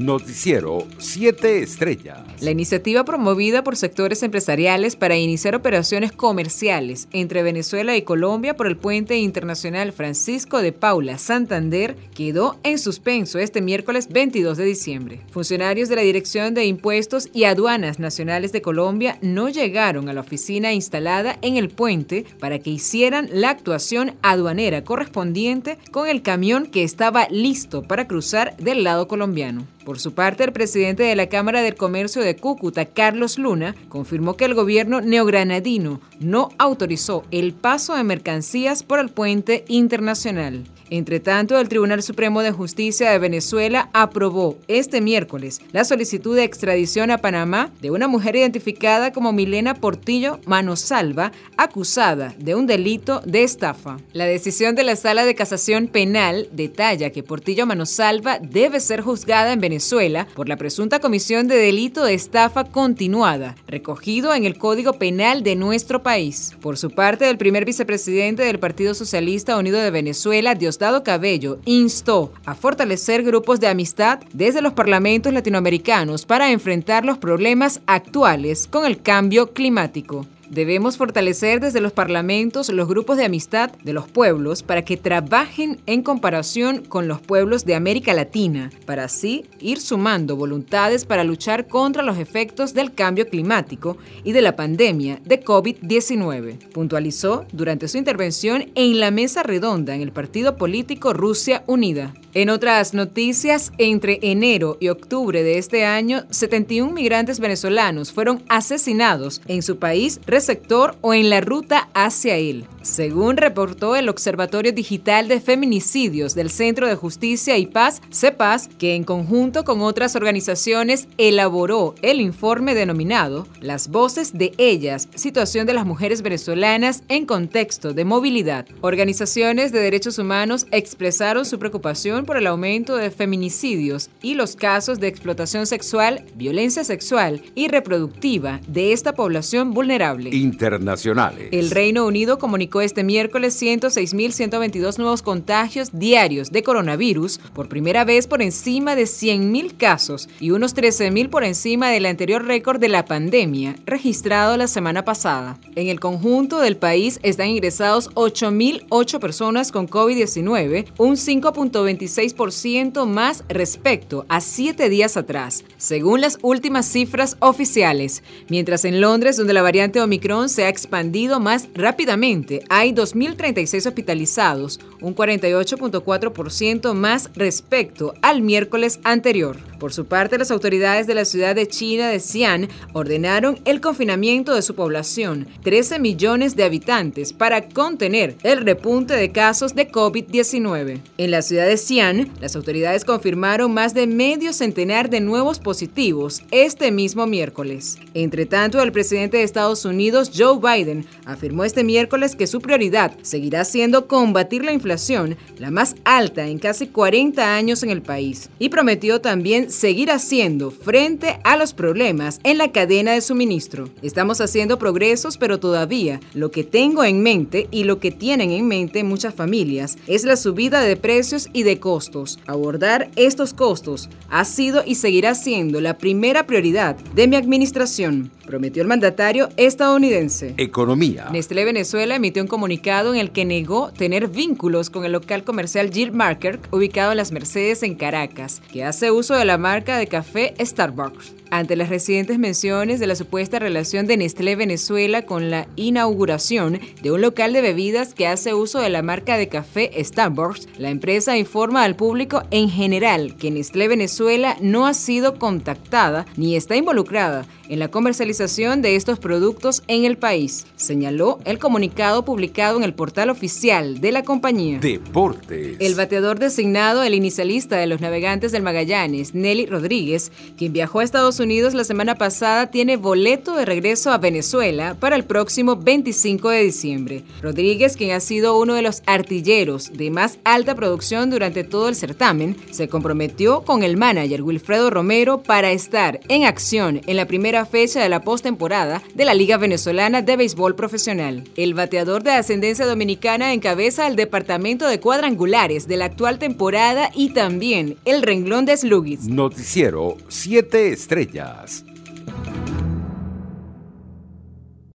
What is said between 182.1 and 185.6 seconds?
de Xi'an ordenaron el confinamiento de su población,